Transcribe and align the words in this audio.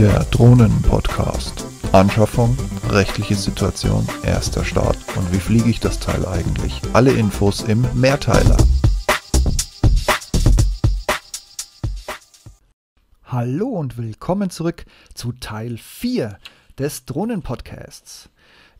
Der 0.00 0.24
Drohnen-Podcast. 0.30 1.66
Anschaffung, 1.92 2.56
rechtliche 2.88 3.34
Situation, 3.34 4.08
erster 4.24 4.64
Start 4.64 4.96
und 5.14 5.30
wie 5.30 5.38
fliege 5.38 5.68
ich 5.68 5.78
das 5.78 6.00
Teil 6.00 6.24
eigentlich? 6.24 6.80
Alle 6.94 7.12
Infos 7.12 7.60
im 7.64 7.84
Mehrteiler. 7.92 8.56
Hallo 13.26 13.66
und 13.66 13.98
willkommen 13.98 14.48
zurück 14.48 14.86
zu 15.12 15.32
Teil 15.32 15.76
4 15.76 16.38
des 16.78 17.04
Drohnen-Podcasts. 17.04 18.30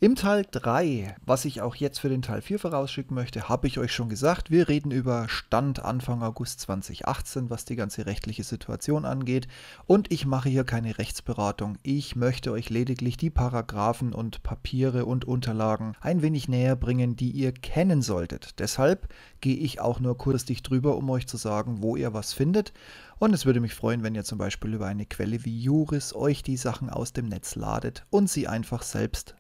Im 0.03 0.15
Teil 0.15 0.47
3, 0.51 1.15
was 1.27 1.45
ich 1.45 1.61
auch 1.61 1.75
jetzt 1.75 2.01
für 2.01 2.09
den 2.09 2.23
Teil 2.23 2.41
4 2.41 2.59
vorausschicken 2.59 3.15
möchte, 3.15 3.51
habe 3.51 3.67
ich 3.67 3.79
euch 3.79 3.93
schon 3.93 4.09
gesagt, 4.09 4.51
wir 4.51 4.67
reden 4.67 4.93
über 4.93 5.29
Stand 5.29 5.85
Anfang 5.85 6.23
August 6.23 6.61
2018, 6.61 7.51
was 7.51 7.67
die 7.67 7.77
ganze 7.77 8.07
rechtliche 8.07 8.43
Situation 8.43 9.05
angeht. 9.05 9.47
Und 9.87 10.11
ich 10.11 10.25
mache 10.25 10.49
hier 10.49 10.65
keine 10.65 10.97
Rechtsberatung. 10.97 11.77
Ich 11.83 12.17
möchte 12.17 12.51
euch 12.51 12.71
lediglich 12.71 13.19
die 13.19 13.29
Paragraphen 13.29 14.15
und 14.15 14.43
Papiere 14.43 15.05
und 15.05 15.27
Unterlagen 15.27 15.93
ein 16.01 16.23
wenig 16.23 16.49
näher 16.49 16.77
bringen, 16.77 17.15
die 17.15 17.33
ihr 17.33 17.53
kennen 17.53 18.01
solltet. 18.01 18.59
Deshalb 18.59 19.07
gehe 19.43 19.59
ich 19.59 19.83
auch 19.83 20.01
nur 20.01 20.17
kurzlich 20.17 20.63
drüber, 20.63 20.97
um 20.97 21.11
euch 21.11 21.27
zu 21.27 21.37
sagen, 21.37 21.83
wo 21.83 21.97
ihr 21.97 22.15
was 22.15 22.33
findet. 22.33 22.73
Und 23.21 23.35
es 23.35 23.45
würde 23.45 23.61
mich 23.61 23.75
freuen, 23.75 24.03
wenn 24.03 24.15
ihr 24.15 24.25
zum 24.25 24.39
Beispiel 24.39 24.73
über 24.73 24.87
eine 24.87 25.05
Quelle 25.05 25.45
wie 25.45 25.61
Juris 25.61 26.15
euch 26.15 26.43
die 26.43 26.57
Sachen 26.57 26.89
aus 26.89 27.13
dem 27.13 27.27
Netz 27.27 27.55
ladet 27.55 28.07
und 28.09 28.31
sie 28.31 28.49
einfach 28.49 28.81
selbst 28.81 29.35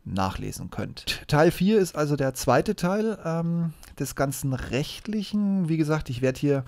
nachlesen 0.51 0.71
könnt. 0.71 1.23
Teil 1.29 1.51
4 1.51 1.79
ist 1.79 1.97
also 1.97 2.17
der 2.17 2.35
zweite 2.35 2.75
Teil 2.75 3.19
ähm, 3.25 3.73
des 3.99 4.15
ganzen 4.15 4.53
rechtlichen. 4.53 5.69
Wie 5.69 5.77
gesagt, 5.77 6.11
ich 6.11 6.23
werde 6.23 6.41
hier 6.41 6.65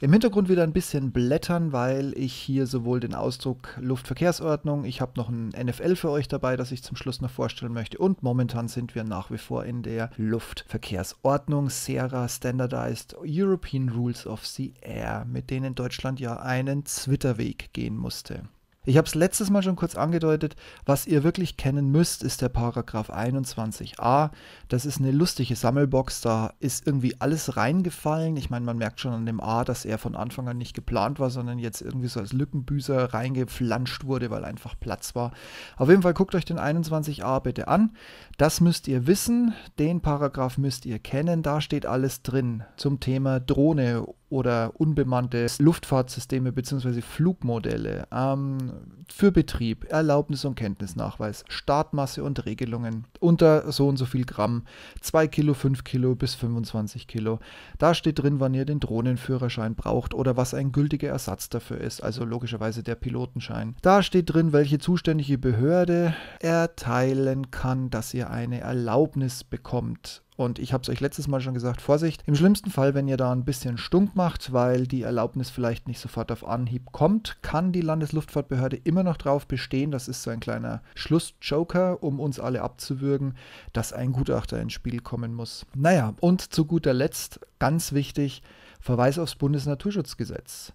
im 0.00 0.12
Hintergrund 0.12 0.48
wieder 0.48 0.64
ein 0.64 0.72
bisschen 0.72 1.12
blättern, 1.12 1.72
weil 1.72 2.12
ich 2.16 2.34
hier 2.34 2.66
sowohl 2.66 3.00
den 3.00 3.14
Ausdruck 3.14 3.76
Luftverkehrsordnung, 3.80 4.84
ich 4.84 5.00
habe 5.00 5.12
noch 5.16 5.30
ein 5.30 5.48
NFL 5.48 5.96
für 5.96 6.10
euch 6.10 6.28
dabei, 6.28 6.56
das 6.56 6.72
ich 6.72 6.82
zum 6.82 6.96
Schluss 6.96 7.20
noch 7.20 7.30
vorstellen 7.30 7.72
möchte 7.72 7.98
und 7.98 8.22
momentan 8.22 8.68
sind 8.68 8.94
wir 8.94 9.04
nach 9.04 9.30
wie 9.30 9.38
vor 9.38 9.64
in 9.64 9.82
der 9.82 10.10
Luftverkehrsordnung 10.16 11.70
SERA 11.70 12.28
Standardized 12.28 13.16
European 13.24 13.88
Rules 13.88 14.26
of 14.26 14.44
the 14.46 14.74
Air, 14.82 15.24
mit 15.26 15.48
denen 15.48 15.74
Deutschland 15.74 16.20
ja 16.20 16.36
einen 16.38 16.84
Zwitterweg 16.84 17.72
gehen 17.72 17.96
musste. 17.96 18.42
Ich 18.86 18.98
habe 18.98 19.06
es 19.06 19.14
letztes 19.14 19.48
Mal 19.48 19.62
schon 19.62 19.76
kurz 19.76 19.96
angedeutet. 19.96 20.56
Was 20.84 21.06
ihr 21.06 21.24
wirklich 21.24 21.56
kennen 21.56 21.90
müsst, 21.90 22.22
ist 22.22 22.42
der 22.42 22.50
Paragraph 22.50 23.10
21a. 23.10 24.30
Das 24.68 24.84
ist 24.84 25.00
eine 25.00 25.10
lustige 25.10 25.56
Sammelbox. 25.56 26.20
Da 26.20 26.52
ist 26.60 26.86
irgendwie 26.86 27.16
alles 27.18 27.56
reingefallen. 27.56 28.36
Ich 28.36 28.50
meine, 28.50 28.66
man 28.66 28.76
merkt 28.76 29.00
schon 29.00 29.12
an 29.12 29.26
dem 29.26 29.40
A, 29.40 29.64
dass 29.64 29.86
er 29.86 29.96
von 29.96 30.14
Anfang 30.14 30.48
an 30.48 30.58
nicht 30.58 30.74
geplant 30.74 31.18
war, 31.18 31.30
sondern 31.30 31.58
jetzt 31.58 31.80
irgendwie 31.80 32.08
so 32.08 32.20
als 32.20 32.34
Lückenbüßer 32.34 33.14
reingeflanscht 33.14 34.04
wurde, 34.04 34.30
weil 34.30 34.44
einfach 34.44 34.74
Platz 34.78 35.14
war. 35.14 35.32
Auf 35.76 35.88
jeden 35.88 36.02
Fall 36.02 36.14
guckt 36.14 36.34
euch 36.34 36.44
den 36.44 36.58
21a 36.58 37.40
bitte 37.40 37.68
an. 37.68 37.96
Das 38.36 38.60
müsst 38.60 38.86
ihr 38.86 39.06
wissen. 39.06 39.54
Den 39.78 40.02
Paragraph 40.02 40.58
müsst 40.58 40.84
ihr 40.84 40.98
kennen. 40.98 41.42
Da 41.42 41.62
steht 41.62 41.86
alles 41.86 42.22
drin 42.22 42.64
zum 42.76 43.00
Thema 43.00 43.40
Drohne 43.40 44.06
oder 44.28 44.72
unbemannte 44.80 45.46
Luftfahrtsysteme 45.58 46.52
bzw. 46.52 47.00
Flugmodelle 47.02 48.06
ähm, 48.10 48.72
für 49.08 49.30
Betrieb, 49.32 49.84
Erlaubnis 49.90 50.44
und 50.44 50.54
Kenntnisnachweis, 50.54 51.44
Startmasse 51.48 52.24
und 52.24 52.44
Regelungen 52.46 53.06
unter 53.20 53.70
so 53.70 53.88
und 53.88 53.96
so 53.96 54.06
viel 54.06 54.24
Gramm, 54.24 54.64
2 55.00 55.28
Kilo, 55.28 55.54
5 55.54 55.84
Kilo 55.84 56.14
bis 56.14 56.34
25 56.34 57.06
Kilo. 57.06 57.38
Da 57.78 57.94
steht 57.94 58.20
drin, 58.22 58.40
wann 58.40 58.54
ihr 58.54 58.64
den 58.64 58.80
Drohnenführerschein 58.80 59.74
braucht 59.74 60.14
oder 60.14 60.36
was 60.36 60.54
ein 60.54 60.72
gültiger 60.72 61.08
Ersatz 61.10 61.48
dafür 61.48 61.80
ist, 61.80 62.02
also 62.02 62.24
logischerweise 62.24 62.82
der 62.82 62.94
Pilotenschein. 62.94 63.76
Da 63.82 64.02
steht 64.02 64.32
drin, 64.32 64.52
welche 64.52 64.78
zuständige 64.78 65.38
Behörde 65.38 66.14
erteilen 66.40 67.50
kann, 67.50 67.90
dass 67.90 68.14
ihr 68.14 68.30
eine 68.30 68.60
Erlaubnis 68.60 69.44
bekommt 69.44 70.22
und 70.36 70.58
ich 70.58 70.72
habe 70.72 70.82
es 70.82 70.88
euch 70.88 71.00
letztes 71.00 71.28
Mal 71.28 71.40
schon 71.40 71.54
gesagt, 71.54 71.80
Vorsicht, 71.80 72.22
im 72.26 72.34
schlimmsten 72.34 72.70
Fall, 72.70 72.94
wenn 72.94 73.06
ihr 73.06 73.16
da 73.16 73.30
ein 73.30 73.44
bisschen 73.44 73.78
stunk 73.78 74.16
macht, 74.16 74.52
weil 74.52 74.86
die 74.86 75.02
Erlaubnis 75.02 75.50
vielleicht 75.50 75.86
nicht 75.86 76.00
sofort 76.00 76.32
auf 76.32 76.46
Anhieb 76.46 76.90
kommt, 76.92 77.38
kann 77.42 77.72
die 77.72 77.80
Landesluftfahrtbehörde 77.80 78.76
immer 78.76 79.04
noch 79.04 79.16
darauf 79.16 79.46
bestehen, 79.46 79.90
das 79.90 80.08
ist 80.08 80.22
so 80.22 80.30
ein 80.30 80.40
kleiner 80.40 80.82
Schlussjoker, 80.94 82.02
um 82.02 82.18
uns 82.18 82.40
alle 82.40 82.62
abzuwürgen, 82.62 83.34
dass 83.72 83.92
ein 83.92 84.12
Gutachter 84.12 84.60
ins 84.60 84.72
Spiel 84.72 85.00
kommen 85.00 85.34
muss. 85.34 85.66
Naja, 85.74 86.14
und 86.20 86.52
zu 86.52 86.64
guter 86.64 86.94
Letzt, 86.94 87.40
ganz 87.58 87.92
wichtig, 87.92 88.42
Verweis 88.80 89.18
aufs 89.18 89.36
Bundesnaturschutzgesetz 89.36 90.72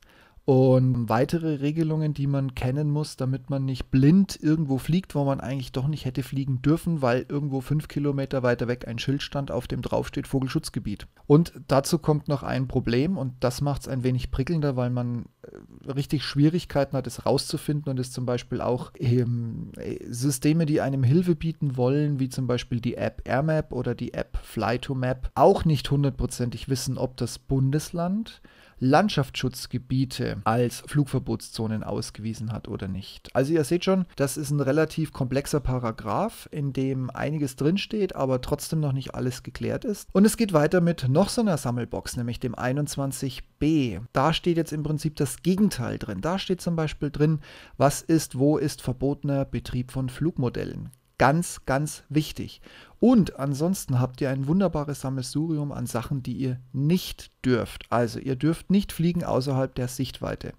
und 0.50 1.10
weitere 1.10 1.58
Regelungen, 1.58 2.16
die 2.16 2.26
man 2.26 2.56
kennen 2.56 2.90
muss, 2.90 3.18
damit 3.18 3.52
man 3.52 3.66
nicht 3.66 3.92
blind 3.92 4.36
irgendwo 4.42 4.80
fliegt, 4.80 5.14
wo 5.14 5.24
man 5.24 5.40
eigentlich 5.40 5.74
doch 5.74 5.88
nicht 5.88 6.06
hätte 6.06 6.24
fliegen 6.24 6.64
dürfen, 6.64 7.04
weil 7.04 7.28
irgendwo 7.30 7.62
fünf 7.62 7.88
Kilometer 7.88 8.42
weiter 8.42 8.68
weg 8.68 8.88
ein 8.88 8.98
Schild 8.98 9.22
stand, 9.22 9.52
auf 9.52 9.68
dem 9.68 9.84
draufsteht 9.84 10.26
Vogelschutzgebiet. 10.26 11.06
Und 11.28 11.54
dazu 11.68 12.00
kommt 12.00 12.28
noch 12.28 12.42
ein 12.42 12.68
Problem 12.68 13.16
und 13.16 13.36
das 13.42 13.62
macht 13.62 13.84
es 13.84 13.88
ein 13.88 14.02
wenig 14.02 14.32
prickelnder, 14.32 14.76
weil 14.76 14.90
man 14.90 15.28
äh, 15.44 15.92
richtig 15.92 16.24
Schwierigkeiten 16.24 16.98
hat, 16.98 17.06
es 17.06 17.28
rauszufinden 17.28 17.92
und 17.92 18.00
es 18.00 18.12
zum 18.12 18.26
Beispiel 18.26 18.60
auch 18.60 18.92
ähm, 18.98 19.72
Systeme, 20.08 20.66
die 20.66 20.82
einem 20.82 21.04
Hilfe 21.04 21.36
bieten 21.36 21.78
wollen, 21.78 22.20
wie 22.20 22.30
zum 22.30 22.48
Beispiel 22.48 22.82
die 22.82 22.96
App 22.96 23.22
AirMap 23.26 23.72
oder 23.72 23.94
die 23.94 24.16
App 24.16 24.40
Fly2Map, 24.52 25.30
auch 25.36 25.64
nicht 25.64 25.92
hundertprozentig 25.92 26.70
wissen, 26.70 26.98
ob 26.98 27.18
das 27.18 27.38
Bundesland 27.38 28.42
Landschaftsschutzgebiete 28.80 30.38
als 30.44 30.84
Flugverbotszonen 30.88 31.84
ausgewiesen 31.84 32.52
hat 32.52 32.68
oder 32.68 32.88
nicht. 32.88 33.36
Also 33.36 33.54
ihr 33.54 33.64
seht 33.64 33.86
schon, 33.86 34.06
das 34.16 34.38
ist 34.38 34.52
ein 34.52 34.60
relativ 34.60 35.12
komplexer 35.12 35.60
Paragraph, 35.60 36.48
in 36.52 36.74
dem 36.74 37.10
einiges 37.10 37.56
drinsteht, 37.56 38.16
aber 38.16 38.42
trotzdem 38.42 38.80
noch 38.80 38.94
nicht 38.94 39.16
alles 39.16 39.44
geklärt 39.44 39.86
ist. 39.86 40.08
Und 40.14 40.26
es 40.26 40.38
geht 40.38 40.54
weiter 40.54 40.82
mit 40.82 41.08
noch 41.10 41.30
so 41.30 41.42
einer 41.42 41.58
Sammelbox, 41.58 42.18
nämlich 42.18 42.40
dem 42.40 42.56
21b. 42.56 44.02
Da 44.14 44.34
steht 44.34 44.58
jetzt 44.58 44.74
im 44.74 44.84
Prinzip 44.84 45.16
das 45.16 45.42
Gegenteil 45.44 45.98
drin. 45.98 46.22
Da 46.22 46.40
steht 46.40 46.62
zum 46.62 46.76
Beispiel 46.76 47.12
drin, 47.12 47.40
was 47.78 48.02
ist, 48.02 48.38
wo 48.38 48.58
ist 48.58 48.82
verbotener 48.82 49.46
Betrieb 49.46 49.92
von 49.92 50.10
Flugmodellen. 50.10 50.90
Ganz, 51.20 51.66
ganz 51.66 52.04
wichtig. 52.08 52.62
Und 53.00 53.40
ansonsten 53.40 54.00
habt 54.00 54.20
ihr 54.20 54.30
ein 54.30 54.48
wunderbares 54.48 55.02
Sammelsurium 55.02 55.72
an 55.72 55.86
Sachen, 55.86 56.22
die 56.22 56.34
ihr 56.34 56.60
nicht 56.74 57.32
dürft. 57.46 57.86
Also 57.90 58.20
ihr 58.20 58.36
dürft 58.36 58.70
nicht 58.70 58.92
fliegen 58.92 59.24
außerhalb 59.24 59.74
der 59.74 59.88
Sichtweite. 59.88 60.52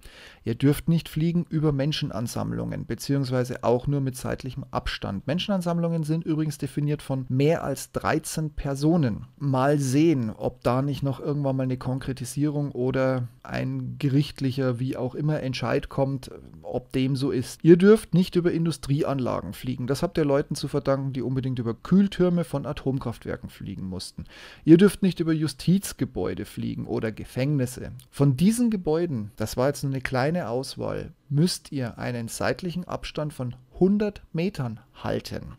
Ihr 0.44 0.54
dürft 0.54 0.88
nicht 0.88 1.10
fliegen 1.10 1.44
über 1.50 1.72
Menschenansammlungen, 1.72 2.86
beziehungsweise 2.86 3.62
auch 3.62 3.86
nur 3.86 4.00
mit 4.00 4.16
zeitlichem 4.16 4.64
Abstand. 4.70 5.26
Menschenansammlungen 5.26 6.02
sind 6.04 6.24
übrigens 6.24 6.56
definiert 6.56 7.02
von 7.02 7.26
mehr 7.28 7.62
als 7.62 7.92
13 7.92 8.50
Personen. 8.50 9.26
Mal 9.38 9.78
sehen, 9.78 10.30
ob 10.30 10.62
da 10.62 10.80
nicht 10.80 11.02
noch 11.02 11.20
irgendwann 11.20 11.56
mal 11.56 11.64
eine 11.64 11.76
Konkretisierung 11.76 12.72
oder 12.72 13.28
ein 13.42 13.96
gerichtlicher, 13.98 14.78
wie 14.78 14.96
auch 14.96 15.14
immer, 15.14 15.40
Entscheid 15.42 15.90
kommt, 15.90 16.30
ob 16.62 16.92
dem 16.92 17.16
so 17.16 17.30
ist. 17.30 17.62
Ihr 17.62 17.76
dürft 17.76 18.14
nicht 18.14 18.36
über 18.36 18.52
Industrieanlagen 18.52 19.52
fliegen. 19.52 19.86
Das 19.86 20.02
habt 20.02 20.16
ihr 20.16 20.24
Leuten 20.24 20.54
zu 20.54 20.68
verdanken, 20.68 21.12
die 21.12 21.22
unbedingt 21.22 21.58
über 21.58 21.74
Kühltürme 21.74 22.29
Türme 22.30 22.44
von 22.44 22.64
Atomkraftwerken 22.64 23.50
fliegen 23.50 23.88
mussten. 23.88 24.24
Ihr 24.64 24.76
dürft 24.76 25.02
nicht 25.02 25.18
über 25.18 25.32
Justizgebäude 25.32 26.44
fliegen 26.44 26.86
oder 26.86 27.10
Gefängnisse. 27.10 27.90
Von 28.08 28.36
diesen 28.36 28.70
Gebäuden, 28.70 29.32
das 29.34 29.56
war 29.56 29.66
jetzt 29.66 29.82
nur 29.82 29.92
eine 29.92 30.00
kleine 30.00 30.48
Auswahl, 30.48 31.12
müsst 31.28 31.72
ihr 31.72 31.98
einen 31.98 32.28
seitlichen 32.28 32.84
Abstand 32.84 33.32
von 33.32 33.56
100 33.74 34.22
Metern 34.32 34.78
halten. 34.94 35.56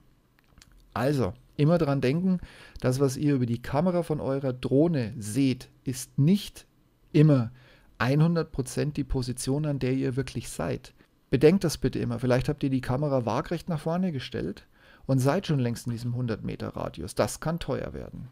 Also, 0.94 1.34
immer 1.58 1.78
daran 1.78 2.00
denken, 2.00 2.40
das, 2.80 3.02
was 3.02 3.18
ihr 3.18 3.36
über 3.36 3.46
die 3.46 3.62
Kamera 3.62 4.02
von 4.02 4.22
eurer 4.22 4.54
Drohne 4.54 5.14
seht, 5.18 5.68
ist 5.84 6.18
nicht 6.18 6.66
immer 7.12 7.52
100% 8.00 8.94
die 8.94 9.04
Position, 9.04 9.66
an 9.66 9.80
der 9.80 9.92
ihr 9.92 10.16
wirklich 10.16 10.48
seid. 10.48 10.94
Bedenkt 11.30 11.66
das 11.66 11.78
bitte 11.78 12.00
immer. 12.00 12.18
Vielleicht 12.20 12.48
habt 12.48 12.64
ihr 12.64 12.70
die 12.70 12.80
Kamera 12.80 13.26
waagrecht 13.26 13.68
nach 13.68 13.82
vorne 13.82 14.14
gestellt 14.14 14.68
und 15.06 15.20
seid 15.20 15.48
schon 15.48 15.60
längst 15.60 15.88
in 15.88 15.92
diesem 15.92 16.12
100 16.12 16.44
Meter 16.44 16.76
Radius. 16.76 17.16
Das 17.16 17.40
kann 17.40 17.60
teuer 17.60 17.94
werden. 17.94 18.30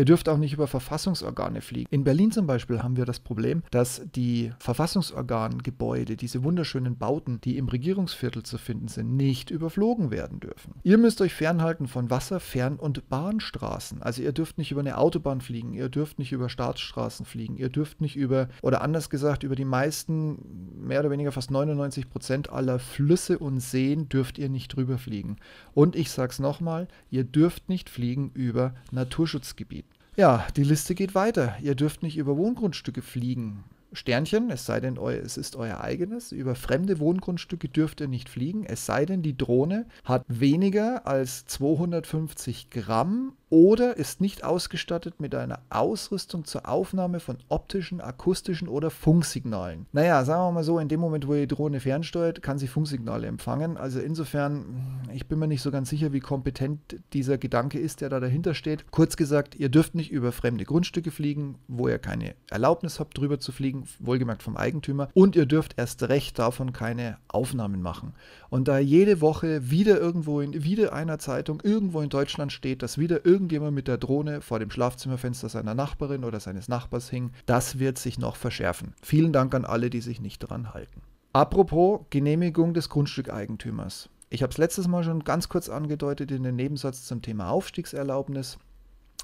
Ihr 0.00 0.06
dürft 0.06 0.30
auch 0.30 0.38
nicht 0.38 0.54
über 0.54 0.66
Verfassungsorgane 0.66 1.60
fliegen. 1.60 1.86
In 1.90 2.04
Berlin 2.04 2.32
zum 2.32 2.46
Beispiel 2.46 2.82
haben 2.82 2.96
wir 2.96 3.04
das 3.04 3.20
Problem, 3.20 3.62
dass 3.70 4.00
die 4.14 4.50
Verfassungsorgangebäude, 4.58 6.16
diese 6.16 6.42
wunderschönen 6.42 6.96
Bauten, 6.96 7.38
die 7.42 7.58
im 7.58 7.68
Regierungsviertel 7.68 8.42
zu 8.42 8.56
finden 8.56 8.88
sind, 8.88 9.14
nicht 9.14 9.50
überflogen 9.50 10.10
werden 10.10 10.40
dürfen. 10.40 10.76
Ihr 10.84 10.96
müsst 10.96 11.20
euch 11.20 11.34
fernhalten 11.34 11.86
von 11.86 12.08
Wasser-, 12.08 12.40
Fern- 12.40 12.78
und 12.78 13.10
Bahnstraßen. 13.10 14.00
Also 14.00 14.22
ihr 14.22 14.32
dürft 14.32 14.56
nicht 14.56 14.70
über 14.70 14.80
eine 14.80 14.96
Autobahn 14.96 15.42
fliegen, 15.42 15.74
ihr 15.74 15.90
dürft 15.90 16.18
nicht 16.18 16.32
über 16.32 16.48
Staatsstraßen 16.48 17.26
fliegen, 17.26 17.58
ihr 17.58 17.68
dürft 17.68 18.00
nicht 18.00 18.16
über, 18.16 18.48
oder 18.62 18.80
anders 18.80 19.10
gesagt, 19.10 19.42
über 19.42 19.54
die 19.54 19.66
meisten, 19.66 20.38
mehr 20.80 21.00
oder 21.00 21.10
weniger 21.10 21.30
fast 21.30 21.50
99 21.50 22.08
Prozent 22.08 22.48
aller 22.48 22.78
Flüsse 22.78 23.38
und 23.38 23.60
Seen 23.60 24.08
dürft 24.08 24.38
ihr 24.38 24.48
nicht 24.48 24.74
drüber 24.74 24.96
fliegen. 24.96 25.36
Und 25.74 25.94
ich 25.94 26.10
sag's 26.10 26.38
nochmal, 26.38 26.88
ihr 27.10 27.24
dürft 27.24 27.68
nicht 27.68 27.90
fliegen 27.90 28.30
über 28.32 28.72
Naturschutzgebiete. 28.92 29.89
Ja, 30.20 30.46
die 30.54 30.64
Liste 30.64 30.94
geht 30.94 31.14
weiter. 31.14 31.56
Ihr 31.62 31.74
dürft 31.74 32.02
nicht 32.02 32.18
über 32.18 32.36
Wohngrundstücke 32.36 33.00
fliegen. 33.00 33.64
Sternchen, 33.94 34.50
es 34.50 34.66
sei 34.66 34.78
denn, 34.78 34.98
es 34.98 35.38
ist 35.38 35.56
euer 35.56 35.80
eigenes. 35.80 36.30
Über 36.30 36.54
fremde 36.54 36.98
Wohngrundstücke 36.98 37.70
dürft 37.70 38.02
ihr 38.02 38.06
nicht 38.06 38.28
fliegen, 38.28 38.66
es 38.66 38.84
sei 38.84 39.06
denn, 39.06 39.22
die 39.22 39.38
Drohne 39.38 39.86
hat 40.04 40.26
weniger 40.28 41.06
als 41.06 41.46
250 41.46 42.68
Gramm 42.68 43.32
oder 43.50 43.96
ist 43.96 44.20
nicht 44.20 44.44
ausgestattet 44.44 45.20
mit 45.20 45.34
einer 45.34 45.58
Ausrüstung 45.70 46.44
zur 46.44 46.68
Aufnahme 46.68 47.18
von 47.18 47.38
optischen, 47.48 48.00
akustischen 48.00 48.68
oder 48.68 48.90
Funksignalen. 48.90 49.86
Naja, 49.92 50.24
sagen 50.24 50.42
wir 50.42 50.52
mal 50.52 50.64
so, 50.64 50.78
in 50.78 50.88
dem 50.88 51.00
Moment, 51.00 51.26
wo 51.26 51.34
ihr 51.34 51.46
die 51.46 51.54
Drohne 51.54 51.80
fernsteuert, 51.80 52.42
kann 52.42 52.58
sie 52.58 52.68
Funksignale 52.68 53.26
empfangen. 53.26 53.76
Also 53.76 53.98
insofern, 53.98 55.02
ich 55.12 55.26
bin 55.26 55.40
mir 55.40 55.48
nicht 55.48 55.62
so 55.62 55.72
ganz 55.72 55.90
sicher, 55.90 56.12
wie 56.12 56.20
kompetent 56.20 56.78
dieser 57.12 57.38
Gedanke 57.38 57.80
ist, 57.80 58.00
der 58.00 58.08
da 58.08 58.20
dahinter 58.20 58.54
steht. 58.54 58.90
Kurz 58.92 59.16
gesagt, 59.16 59.56
ihr 59.56 59.68
dürft 59.68 59.96
nicht 59.96 60.12
über 60.12 60.30
fremde 60.30 60.64
Grundstücke 60.64 61.10
fliegen, 61.10 61.56
wo 61.66 61.88
ihr 61.88 61.98
keine 61.98 62.36
Erlaubnis 62.48 63.00
habt, 63.00 63.18
drüber 63.18 63.40
zu 63.40 63.50
fliegen, 63.50 63.84
wohlgemerkt 63.98 64.44
vom 64.44 64.56
Eigentümer. 64.56 65.08
Und 65.12 65.34
ihr 65.34 65.46
dürft 65.46 65.74
erst 65.76 66.08
recht 66.08 66.38
davon 66.38 66.72
keine 66.72 67.18
Aufnahmen 67.26 67.82
machen. 67.82 68.12
Und 68.48 68.68
da 68.68 68.78
jede 68.78 69.20
Woche 69.20 69.70
wieder 69.70 69.98
irgendwo 69.98 70.40
in 70.40 70.62
wieder 70.62 70.92
einer 70.92 71.18
Zeitung 71.18 71.60
irgendwo 71.64 72.00
in 72.00 72.10
Deutschland 72.10 72.52
steht, 72.52 72.82
dass 72.82 72.98
wieder 72.98 73.26
irgendjemand 73.40 73.74
mit 73.74 73.88
der 73.88 73.96
Drohne 73.96 74.42
vor 74.42 74.58
dem 74.58 74.70
Schlafzimmerfenster 74.70 75.48
seiner 75.48 75.74
Nachbarin 75.74 76.24
oder 76.24 76.40
seines 76.40 76.68
Nachbars 76.68 77.08
hing, 77.08 77.30
das 77.46 77.78
wird 77.78 77.98
sich 77.98 78.18
noch 78.18 78.36
verschärfen. 78.36 78.94
Vielen 79.02 79.32
Dank 79.32 79.54
an 79.54 79.64
alle, 79.64 79.88
die 79.88 80.02
sich 80.02 80.20
nicht 80.20 80.42
daran 80.42 80.74
halten. 80.74 81.00
Apropos 81.32 82.00
Genehmigung 82.10 82.74
des 82.74 82.90
Grundstückeigentümers. 82.90 84.10
Ich 84.28 84.42
habe 84.42 84.50
es 84.50 84.58
letztes 84.58 84.88
Mal 84.88 85.04
schon 85.04 85.24
ganz 85.24 85.48
kurz 85.48 85.70
angedeutet 85.70 86.30
in 86.30 86.42
den 86.42 86.56
Nebensatz 86.56 87.06
zum 87.06 87.22
Thema 87.22 87.48
Aufstiegserlaubnis. 87.48 88.58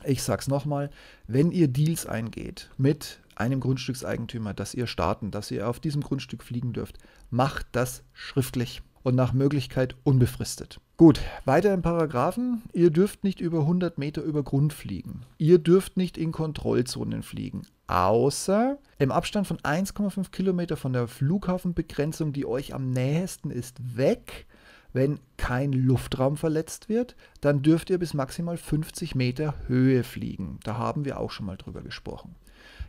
Ich 0.05 0.23
sage 0.23 0.41
es 0.41 0.49
nochmal, 0.49 0.91
wenn 1.27 1.51
ihr 1.51 1.69
Deals 1.69 2.07
eingeht 2.07 2.71
mit 2.79 3.21
einem 3.35 3.61
Grundstückseigentümer, 3.61 4.55
dass 4.55 4.73
ihr 4.73 4.87
starten, 4.87 5.31
dass 5.31 5.51
ihr 5.51 5.69
auf 5.69 5.79
diesem 5.79 6.01
Grundstück 6.01 6.43
fliegen 6.43 6.73
dürft, 6.73 6.97
macht 7.31 7.67
das 7.73 8.03
schriftlich 8.15 8.83
und 9.07 9.15
nach 9.15 9.33
Möglichkeit 9.33 9.95
unbefristet. 10.03 10.81
Gut, 10.97 11.21
weiter 11.45 11.73
im 11.73 11.81
Paragraphen. 11.81 12.63
Ihr 12.73 12.91
dürft 12.91 13.23
nicht 13.23 13.41
über 13.41 13.61
100 13.61 13.99
Meter 13.99 14.21
über 14.21 14.43
Grund 14.43 14.73
fliegen. 14.73 15.21
Ihr 15.39 15.59
dürft 15.59 15.97
nicht 15.97 16.19
in 16.19 16.33
Kontrollzonen 16.33 17.23
fliegen. 17.23 17.63
Außer 17.87 18.79
im 18.99 19.13
Abstand 19.13 19.47
von 19.47 19.59
1,5 19.59 20.33
Kilometer 20.33 20.77
von 20.77 20.93
der 20.93 21.07
Flughafenbegrenzung, 21.07 22.33
die 22.33 22.47
euch 22.47 22.75
am 22.75 22.91
nähesten 22.91 23.53
ist, 23.53 23.97
weg. 23.97 24.49
Wenn 24.93 25.21
kein 25.37 25.73
Luftraum 25.73 26.37
verletzt 26.37 26.89
wird, 26.89 27.15
dann 27.41 27.63
dürft 27.63 27.91
ihr 27.91 28.01
bis 28.01 28.13
maximal 28.13 28.57
50 28.57 29.15
Meter 29.15 29.55
Höhe 29.69 30.03
fliegen. 30.03 30.59
Da 30.65 30.79
haben 30.79 31.05
wir 31.05 31.21
auch 31.21 31.31
schon 31.31 31.47
mal 31.47 31.57
drüber 31.57 31.83
gesprochen. 31.83 32.35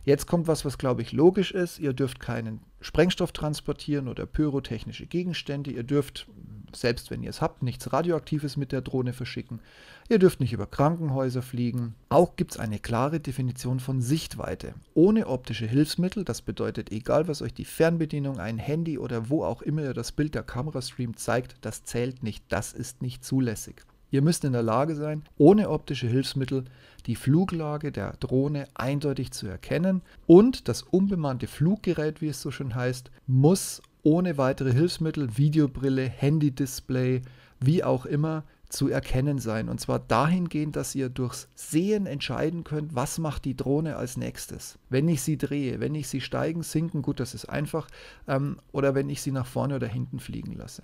Jetzt 0.08 0.24
kommt 0.24 0.46
was, 0.46 0.64
was 0.64 0.78
glaube 0.78 1.02
ich 1.02 1.12
logisch 1.12 1.52
ist. 1.52 1.78
Ihr 1.78 1.92
dürft 1.92 2.18
keinen 2.18 2.60
Sprengstoff 2.80 3.30
transportieren 3.30 4.08
oder 4.08 4.24
pyrotechnische 4.24 5.04
Gegenstände. 5.04 5.70
Ihr 5.70 5.82
dürft, 5.82 6.26
selbst 6.74 7.10
wenn 7.10 7.22
ihr 7.22 7.28
es 7.28 7.42
habt, 7.42 7.62
nichts 7.62 7.92
Radioaktives 7.92 8.56
mit 8.56 8.72
der 8.72 8.80
Drohne 8.80 9.12
verschicken. 9.12 9.60
Ihr 10.08 10.18
dürft 10.18 10.40
nicht 10.40 10.54
über 10.54 10.66
Krankenhäuser 10.66 11.42
fliegen. 11.42 11.94
Auch 12.08 12.36
gibt 12.36 12.52
es 12.52 12.58
eine 12.58 12.78
klare 12.78 13.20
Definition 13.20 13.80
von 13.80 14.00
Sichtweite. 14.00 14.72
Ohne 14.94 15.26
optische 15.26 15.66
Hilfsmittel, 15.66 16.24
das 16.24 16.40
bedeutet, 16.40 16.90
egal 16.90 17.28
was 17.28 17.42
euch 17.42 17.52
die 17.52 17.66
Fernbedienung, 17.66 18.38
ein 18.38 18.56
Handy 18.56 18.96
oder 18.96 19.28
wo 19.28 19.44
auch 19.44 19.60
immer 19.60 19.82
ihr 19.82 19.92
das 19.92 20.12
Bild 20.12 20.34
der 20.34 20.42
Kamera 20.42 20.80
streamt, 20.80 21.18
zeigt, 21.18 21.56
das 21.60 21.84
zählt 21.84 22.22
nicht, 22.22 22.42
das 22.48 22.72
ist 22.72 23.02
nicht 23.02 23.26
zulässig. 23.26 23.84
Ihr 24.10 24.22
müsst 24.22 24.44
in 24.44 24.52
der 24.52 24.62
Lage 24.62 24.94
sein, 24.94 25.22
ohne 25.36 25.68
optische 25.68 26.06
Hilfsmittel 26.06 26.64
die 27.06 27.16
Fluglage 27.16 27.92
der 27.92 28.14
Drohne 28.20 28.66
eindeutig 28.74 29.32
zu 29.32 29.46
erkennen 29.46 30.02
und 30.26 30.68
das 30.68 30.82
unbemannte 30.82 31.46
Fluggerät, 31.46 32.20
wie 32.20 32.28
es 32.28 32.40
so 32.40 32.50
schön 32.50 32.74
heißt, 32.74 33.10
muss 33.26 33.82
ohne 34.02 34.38
weitere 34.38 34.72
Hilfsmittel, 34.72 35.36
Videobrille, 35.36 36.08
Handy-Display, 36.08 37.22
wie 37.60 37.84
auch 37.84 38.06
immer, 38.06 38.44
zu 38.68 38.88
erkennen 38.88 39.38
sein. 39.38 39.68
Und 39.68 39.80
zwar 39.80 39.98
dahingehend, 39.98 40.76
dass 40.76 40.94
ihr 40.94 41.08
durchs 41.08 41.48
Sehen 41.54 42.06
entscheiden 42.06 42.64
könnt, 42.64 42.94
was 42.94 43.18
macht 43.18 43.44
die 43.44 43.56
Drohne 43.56 43.96
als 43.96 44.16
nächstes. 44.16 44.78
Wenn 44.90 45.08
ich 45.08 45.22
sie 45.22 45.38
drehe, 45.38 45.80
wenn 45.80 45.94
ich 45.94 46.08
sie 46.08 46.20
steigen, 46.20 46.62
sinken, 46.62 47.02
gut, 47.02 47.20
das 47.20 47.34
ist 47.34 47.46
einfach, 47.46 47.88
ähm, 48.26 48.58
oder 48.72 48.94
wenn 48.94 49.08
ich 49.08 49.22
sie 49.22 49.32
nach 49.32 49.46
vorne 49.46 49.76
oder 49.76 49.86
hinten 49.86 50.20
fliegen 50.20 50.52
lasse. 50.52 50.82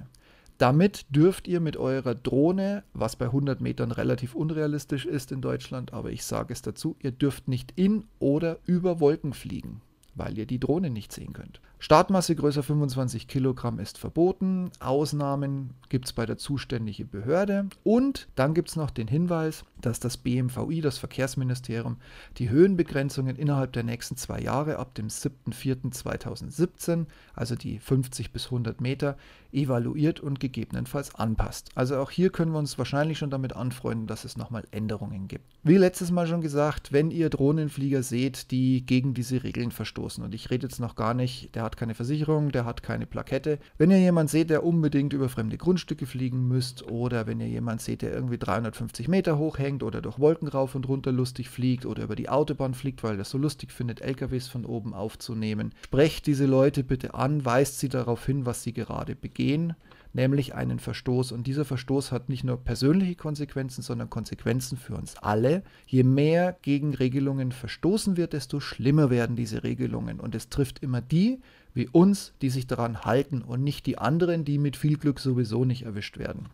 Damit 0.59 1.07
dürft 1.11 1.49
ihr 1.49 1.61
mit 1.61 1.77
eurer 1.77 2.15
Drohne, 2.15 2.85
was 2.93 3.17
bei 3.17 3.27
100 3.27 3.61
Metern 3.61 3.91
relativ 3.91 4.37
unrealistisch 4.37 5.05
ist 5.05 5.33
in 5.33 5.41
Deutschland, 5.41 5.93
aber 5.93 6.11
ich 6.11 6.25
sage 6.25 6.53
es 6.53 6.63
dazu, 6.63 6.97
ihr 7.01 7.11
dürft 7.11 7.49
nicht 7.49 7.73
in 7.75 8.05
oder 8.21 8.59
über 8.65 9.01
Wolken 9.01 9.33
fliegen, 9.33 9.81
weil 10.15 10.39
ihr 10.39 10.47
die 10.47 10.61
Drohne 10.61 10.91
nicht 10.91 11.13
sehen 11.13 11.33
könnt. 11.33 11.61
Startmasse 11.79 12.35
größer 12.35 12.63
25 12.63 13.29
Kilogramm 13.29 13.79
ist 13.79 13.99
verboten. 13.99 14.71
Ausnahmen 14.81 15.71
gibt 15.91 16.07
es 16.07 16.13
bei 16.13 16.25
der 16.25 16.39
zuständigen 16.39 17.09
Behörde. 17.09 17.67
Und 17.83 18.27
dann 18.37 18.55
gibt 18.55 18.71
es 18.71 18.77
noch 18.77 18.91
den 18.91 19.07
Hinweis, 19.07 19.65
dass 19.81 20.01
das 20.01 20.17
BMVI, 20.17 20.81
das 20.81 20.99
Verkehrsministerium, 20.99 21.99
die 22.39 22.49
Höhenbegrenzungen 22.49 23.37
innerhalb 23.37 23.73
der 23.73 23.83
nächsten 23.83 24.17
zwei 24.17 24.41
Jahre 24.41 24.79
ab 24.79 24.95
dem 24.95 25.09
7.4.2017, 25.09 27.07
also 27.35 27.55
die 27.55 27.79
50 27.79 28.33
bis 28.33 28.47
100 28.47 28.81
Meter, 28.81 29.17
evaluiert 29.53 30.21
und 30.21 30.41
gegebenenfalls 30.41 31.15
anpasst. 31.15 31.71
Also 31.75 31.97
auch 31.99 32.11
hier 32.11 32.31
können 32.31 32.53
wir 32.53 32.59
uns 32.59 32.79
wahrscheinlich 32.79 33.19
schon 33.19 33.31
damit 33.31 33.55
anfreunden, 33.55 34.07
dass 34.07 34.25
es 34.25 34.37
nochmal 34.37 34.65
Änderungen 34.71 35.29
gibt. 35.29 35.45
Wie 35.63 35.77
letztes 35.77 36.11
Mal 36.11 36.27
schon 36.27 36.41
gesagt, 36.41 36.93
wenn 36.93 37.11
ihr 37.11 37.31
Drohnenflieger 37.31 38.03
seht, 38.03 38.51
die 38.51 38.85
gegen 38.85 39.15
diese 39.15 39.45
Regeln 39.45 39.71
verstoßen, 39.71 40.25
und 40.25 40.35
ich 40.35 40.51
rede 40.51 40.67
jetzt 40.67 40.81
noch 40.81 40.97
gar 40.97 41.15
nicht, 41.15 41.55
der 41.55 41.63
hat 41.63 41.74
hat 41.75 41.81
keine 41.81 41.95
Versicherung, 41.95 42.53
der 42.53 42.65
hat 42.67 42.85
keine 42.85 43.05
Plakette. 43.05 43.59
Wenn 43.79 43.91
ihr 43.91 43.99
jemanden 43.99 44.29
seht, 44.29 44.49
der 44.49 44.63
unbedingt 44.63 45.13
über 45.13 45.29
fremde 45.29 45.59
Grundstücke 45.59 46.07
fliegen 46.07 46.47
müsst 46.47 46.89
oder 46.89 47.27
wenn 47.27 47.41
ihr 47.41 47.49
jemanden 47.49 47.81
seht, 47.81 48.03
der 48.03 48.13
irgendwie 48.13 48.39
350 48.39 49.09
Meter 49.09 49.39
hoch 49.39 49.59
hängt 49.59 49.83
oder 49.83 50.01
durch 50.01 50.21
Wolken 50.21 50.47
rauf 50.47 50.77
und 50.77 50.87
runter 50.87 51.11
lustig 51.11 51.49
fliegt 51.49 51.85
oder 51.85 52.05
über 52.05 52.15
die 52.15 52.29
Autobahn 52.29 52.75
fliegt, 52.75 53.03
weil 53.03 53.19
es 53.19 53.31
so 53.31 53.39
lustig 53.39 53.73
findet, 53.73 54.01
LKWs 54.03 54.47
von 54.47 54.65
oben 54.65 54.95
aufzunehmen, 54.95 55.75
sprecht 55.85 56.29
diese 56.29 56.47
Leute 56.47 56.85
bitte 56.85 57.15
an, 57.15 57.45
weist 57.45 57.81
sie 57.81 57.89
darauf 57.89 58.25
hin, 58.25 58.47
was 58.47 58.63
sie 58.63 58.73
gerade 58.73 59.17
begehen 59.17 59.75
nämlich 60.15 60.55
einen 60.55 60.79
Verstoß. 60.79 61.33
Und 61.33 61.47
dieser 61.47 61.65
Verstoß 61.65 62.13
hat 62.13 62.29
nicht 62.29 62.45
nur 62.45 62.57
persönliche 62.57 63.17
Konsequenzen, 63.17 63.83
sondern 63.83 64.11
Konsequenzen 64.11 64.79
für 64.79 64.95
uns 64.95 65.17
alle. 65.19 65.63
Je 65.87 66.05
mehr 66.05 66.57
gegen 66.63 66.95
Regelungen 66.95 67.53
verstoßen 67.53 68.17
wird, 68.17 68.33
desto 68.33 68.61
schlimmer 68.61 69.11
werden 69.11 69.37
diese 69.37 69.65
Regelungen. 69.65 70.21
Und 70.21 70.35
es 70.35 70.49
trifft 70.49 70.79
immer 70.79 71.01
die 71.01 71.41
wie 71.75 71.89
uns, 71.89 72.33
die 72.41 72.51
sich 72.51 72.67
daran 72.67 73.05
halten 73.05 73.43
und 73.43 73.63
nicht 73.63 73.87
die 73.87 73.99
anderen, 73.99 74.45
die 74.45 74.59
mit 74.59 74.77
viel 74.77 74.97
Glück 74.97 75.21
sowieso 75.21 75.65
nicht 75.65 75.83
erwischt 75.83 76.19
werden. 76.19 76.49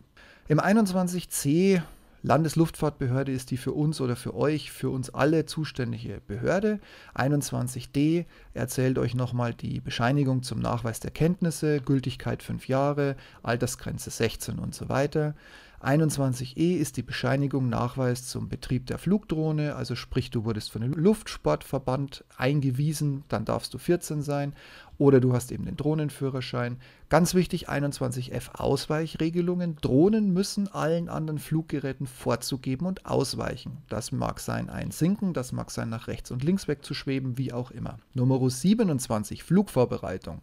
Im 0.47 0.59
21c 0.59 1.81
Landesluftfahrtbehörde 2.23 3.31
ist 3.31 3.49
die 3.49 3.57
für 3.57 3.71
uns 3.71 3.99
oder 3.99 4.15
für 4.15 4.35
euch, 4.35 4.71
für 4.71 4.89
uns 4.89 5.09
alle 5.09 5.45
zuständige 5.45 6.21
Behörde. 6.27 6.79
21d 7.15 8.25
erzählt 8.53 8.99
euch 8.99 9.15
nochmal 9.15 9.53
die 9.53 9.79
Bescheinigung 9.79 10.43
zum 10.43 10.59
Nachweis 10.59 10.99
der 10.99 11.11
Kenntnisse, 11.11 11.81
Gültigkeit 11.81 12.43
5 12.43 12.67
Jahre, 12.67 13.15
Altersgrenze 13.41 14.11
16 14.11 14.59
und 14.59 14.75
so 14.75 14.87
weiter. 14.87 15.33
21e 15.83 16.77
ist 16.77 16.97
die 16.97 17.01
Bescheinigung 17.01 17.67
Nachweis 17.67 18.27
zum 18.27 18.49
Betrieb 18.49 18.85
der 18.85 18.99
Flugdrohne, 18.99 19.75
also 19.75 19.95
sprich, 19.95 20.29
du 20.29 20.45
wurdest 20.45 20.71
von 20.71 20.81
dem 20.83 20.93
Luftsportverband 20.93 22.23
eingewiesen, 22.37 23.23
dann 23.29 23.45
darfst 23.45 23.73
du 23.73 23.79
14 23.79 24.21
sein 24.21 24.53
oder 24.99 25.19
du 25.19 25.33
hast 25.33 25.51
eben 25.51 25.65
den 25.65 25.77
Drohnenführerschein. 25.77 26.77
Ganz 27.09 27.33
wichtig, 27.33 27.67
21f 27.67 28.53
Ausweichregelungen. 28.53 29.77
Drohnen 29.81 30.31
müssen 30.31 30.67
allen 30.67 31.09
anderen 31.09 31.39
Fluggeräten 31.39 32.05
vorzugeben 32.05 32.85
und 32.85 33.07
ausweichen. 33.07 33.77
Das 33.89 34.11
mag 34.11 34.39
sein 34.39 34.69
ein 34.69 34.91
Sinken, 34.91 35.33
das 35.33 35.51
mag 35.51 35.71
sein 35.71 35.89
nach 35.89 36.07
rechts 36.07 36.29
und 36.29 36.43
links 36.43 36.67
wegzuschweben, 36.67 37.39
wie 37.39 37.51
auch 37.51 37.71
immer. 37.71 37.97
Nummer 38.13 38.47
27 38.47 39.43
Flugvorbereitung. 39.43 40.41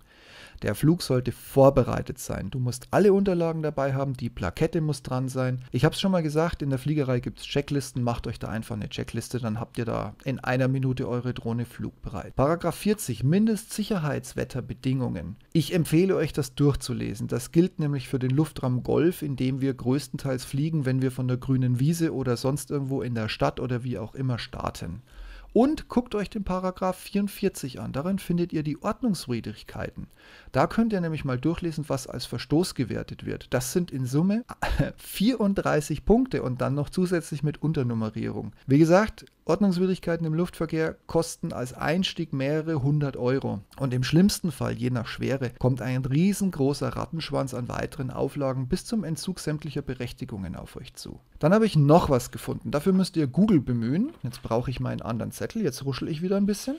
Der 0.62 0.74
Flug 0.74 1.02
sollte 1.02 1.32
vorbereitet 1.32 2.18
sein. 2.18 2.50
Du 2.50 2.58
musst 2.58 2.88
alle 2.90 3.12
Unterlagen 3.12 3.62
dabei 3.62 3.92
haben, 3.94 4.14
die 4.14 4.30
Plakette 4.30 4.80
muss 4.80 5.02
dran 5.02 5.28
sein. 5.28 5.62
Ich 5.70 5.84
habe 5.84 5.94
es 5.94 6.00
schon 6.00 6.10
mal 6.10 6.22
gesagt, 6.22 6.62
in 6.62 6.70
der 6.70 6.78
Fliegerei 6.78 7.20
gibt 7.20 7.38
es 7.38 7.44
Checklisten. 7.44 8.02
Macht 8.02 8.26
euch 8.26 8.38
da 8.38 8.48
einfach 8.48 8.74
eine 8.74 8.88
Checkliste, 8.88 9.38
dann 9.38 9.60
habt 9.60 9.76
ihr 9.78 9.84
da 9.84 10.14
in 10.24 10.40
einer 10.40 10.68
Minute 10.68 11.08
eure 11.08 11.34
Drohne 11.34 11.64
flugbereit. 11.64 12.34
Paragraph 12.34 12.76
40 12.76 13.22
Mindestsicherheitswetterbedingungen. 13.22 15.36
Ich 15.52 15.74
empfehle 15.74 16.16
euch, 16.16 16.32
das 16.32 16.54
durchzulesen. 16.54 17.28
Das 17.28 17.52
gilt 17.52 17.78
nämlich 17.78 18.08
für 18.08 18.18
den 18.18 18.30
Luftraum 18.30 18.82
Golf, 18.82 19.20
in 19.22 19.36
dem 19.36 19.60
wir 19.60 19.74
größtenteils 19.74 20.44
fliegen, 20.44 20.86
wenn 20.86 21.02
wir 21.02 21.12
von 21.12 21.28
der 21.28 21.36
grünen 21.36 21.78
Wiese 21.78 22.14
oder 22.14 22.36
sonst 22.36 22.70
irgendwo 22.70 23.02
in 23.02 23.14
der 23.14 23.28
Stadt 23.28 23.60
oder 23.60 23.84
wie 23.84 23.98
auch 23.98 24.14
immer 24.14 24.38
starten. 24.38 25.02
Und 25.52 25.88
guckt 25.88 26.14
euch 26.14 26.30
den 26.30 26.44
Paragraph 26.44 26.96
44 26.98 27.80
an. 27.80 27.92
Darin 27.92 28.18
findet 28.18 28.52
ihr 28.52 28.62
die 28.62 28.80
Ordnungswidrigkeiten. 28.82 30.06
Da 30.52 30.66
könnt 30.66 30.92
ihr 30.92 31.00
nämlich 31.00 31.24
mal 31.24 31.38
durchlesen, 31.38 31.84
was 31.88 32.06
als 32.06 32.26
Verstoß 32.26 32.74
gewertet 32.74 33.24
wird. 33.24 33.52
Das 33.54 33.72
sind 33.72 33.90
in 33.90 34.06
Summe 34.06 34.44
34 34.96 36.04
Punkte 36.04 36.42
und 36.42 36.60
dann 36.60 36.74
noch 36.74 36.90
zusätzlich 36.90 37.42
mit 37.42 37.62
Unternummerierung. 37.62 38.52
Wie 38.66 38.78
gesagt, 38.78 39.24
Ordnungswidrigkeiten 39.48 40.26
im 40.26 40.34
Luftverkehr 40.34 40.96
kosten 41.06 41.54
als 41.54 41.72
Einstieg 41.72 42.34
mehrere 42.34 42.82
hundert 42.82 43.16
Euro. 43.16 43.60
Und 43.78 43.94
im 43.94 44.02
schlimmsten 44.02 44.52
Fall, 44.52 44.74
je 44.74 44.90
nach 44.90 45.06
Schwere, 45.06 45.52
kommt 45.58 45.80
ein 45.80 46.04
riesengroßer 46.04 46.88
Rattenschwanz 46.88 47.54
an 47.54 47.66
weiteren 47.68 48.10
Auflagen 48.10 48.68
bis 48.68 48.84
zum 48.84 49.04
Entzug 49.04 49.40
sämtlicher 49.40 49.80
Berechtigungen 49.80 50.54
auf 50.54 50.76
euch 50.76 50.92
zu. 50.94 51.20
Dann 51.38 51.54
habe 51.54 51.64
ich 51.64 51.76
noch 51.76 52.10
was 52.10 52.30
gefunden. 52.30 52.70
Dafür 52.70 52.92
müsst 52.92 53.16
ihr 53.16 53.26
Google 53.26 53.60
bemühen. 53.60 54.12
Jetzt 54.22 54.42
brauche 54.42 54.70
ich 54.70 54.80
meinen 54.80 55.00
anderen 55.00 55.32
Zettel. 55.38 55.62
Jetzt 55.62 55.84
ruschel 55.84 56.08
ich 56.08 56.20
wieder 56.20 56.36
ein 56.36 56.46
bisschen. 56.46 56.76